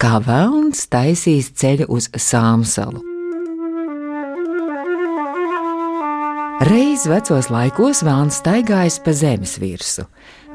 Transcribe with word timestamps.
kā 0.00 0.18
vēlns 0.20 0.86
taisīs 0.92 1.52
ceļu 1.56 1.88
uz 1.96 2.10
Sāmsalu. 2.12 3.00
Reiz 6.66 7.04
vecos 7.04 7.50
laikos 7.52 8.00
vēlns 8.04 8.40
staigājis 8.40 8.96
pa 9.04 9.12
zemes 9.16 9.56
virsmu. 9.60 10.06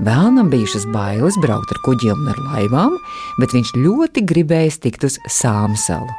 Vēlnam 0.01 0.49
bijušas 0.49 0.88
bailes 0.89 1.38
braukt 1.41 1.73
ar 1.73 1.79
kuģiem 1.85 2.23
un 2.23 2.31
ar 2.31 2.39
laivām, 2.47 2.96
bet 3.38 3.54
viņš 3.54 3.75
ļoti 3.77 4.23
gribēja 4.29 4.79
tikt 4.81 5.05
uz 5.05 5.19
Sāmsalu. 5.29 6.10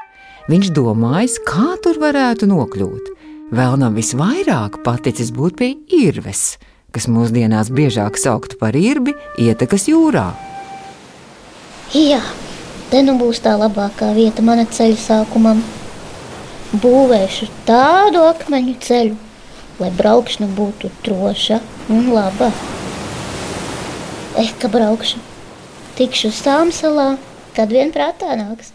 Viņš 0.51 0.71
domājis, 0.75 1.39
kā 1.47 1.75
tur 1.83 1.99
varētu 2.03 2.47
nokļūt. 2.51 3.11
Vēlnam 3.55 3.99
visvairāk 3.99 4.81
paticis 4.87 5.31
būt 5.35 5.59
pie 5.59 5.73
Irves, 5.99 6.57
kas 6.95 7.11
mūsdienās 7.11 7.71
biežāk 7.75 8.19
sauktu 8.19 8.59
par 8.59 8.79
irbi, 8.79 9.15
ietekas 9.39 9.91
jūrā. 9.91 10.31
Jā, 11.93 12.23
te 12.93 13.01
nu 13.01 13.17
būs 13.17 13.41
tā 13.41 13.55
labākā 13.57 14.11
vieta 14.13 14.45
mana 14.45 14.67
ceļa 14.69 14.99
sākumam. 15.01 15.63
Būvēšu 16.83 17.49
tādu 17.69 18.21
akmeņu 18.29 18.75
ceļu, 18.85 19.17
lai 19.81 19.91
braukšana 19.97 20.49
būtu 20.57 20.93
droša 21.05 21.61
un 21.93 22.13
laba. 22.13 22.51
Eh, 24.41 24.53
ka 24.61 24.69
braukšu, 24.73 25.21
tikšu 25.99 26.33
sāmsalā, 26.37 27.17
kad 27.57 27.73
vien 27.73 27.93
prātā 27.93 28.37
nāks. 28.37 28.73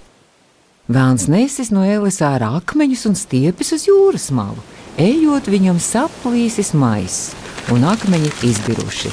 Vēlns 0.87 1.25
nesis 1.29 1.69
no 1.73 1.81
ēles 1.85 2.21
ārā 2.23 2.53
akmeņus 2.61 3.07
un 3.09 3.17
stiepjas 3.17 3.73
uz 3.75 3.87
jūras 3.89 4.29
malu. 4.31 4.61
Ejot, 4.97 5.49
viņam 5.51 5.81
saplīsis 5.83 6.73
maiss 6.73 7.35
un 7.73 7.85
akmeņi 7.85 8.31
izbiruši. 8.49 9.11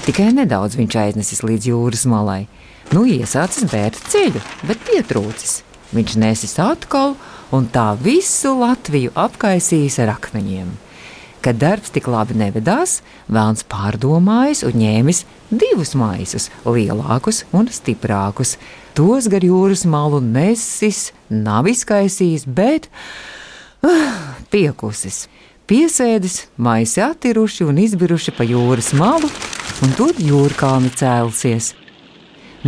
Tikai 0.00 0.30
nedaudz 0.32 0.78
viņš 0.78 0.96
aiznesis 0.96 1.42
līdz 1.44 1.70
jūras 1.70 2.06
malai. 2.08 2.46
Nu, 2.90 3.04
iesācis 3.04 3.68
bērt 3.70 4.00
ceļu, 4.10 4.40
bet 4.66 4.80
pietrūcis. 4.88 5.60
Viņš 5.92 6.14
nesis 6.22 6.56
atkal 6.62 7.16
un 7.54 7.66
tā 7.70 7.92
visu 8.00 8.54
Latviju 8.58 9.12
apkaisījis 9.18 9.98
ar 10.04 10.14
akmeņiem. 10.16 10.70
Kad 11.40 11.56
darbs 11.60 11.92
tik 11.92 12.08
labi 12.10 12.36
nevedās, 12.36 12.98
Vēlns 13.30 13.62
pārdomājis 13.70 14.64
un 14.66 14.74
ņēmis 14.80 15.22
divus 15.50 15.94
maisus, 15.98 16.48
lielākus 16.66 17.44
un 17.54 17.68
stiprākus. 17.70 18.56
Tos 18.98 19.28
gar 19.30 19.44
jūras 19.46 19.84
malu 19.86 20.18
nesis, 20.24 21.12
nav 21.30 21.68
izkaisījis, 21.70 22.44
bet 22.44 22.90
uh, 23.86 24.10
piekusis. 24.50 25.28
Piesēdis, 25.70 26.48
maisi 26.58 27.04
attiruši 27.04 27.68
un 27.70 27.78
izbiruši 27.78 28.34
pa 28.34 28.42
jūras 28.42 28.90
malu, 28.98 29.30
un 29.84 29.94
tur 29.96 30.16
jūrkāni 30.20 30.92
cēlusies. 30.96 31.74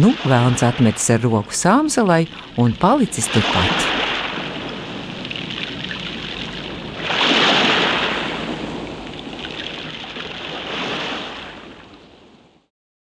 Nu, 0.00 0.14
Vēlns 0.24 0.64
atmetis 0.64 1.10
ar 1.12 1.20
roku 1.26 1.56
sāmsalai 1.56 2.24
un 2.60 2.72
palicis 2.80 3.28
turpat. 3.32 4.01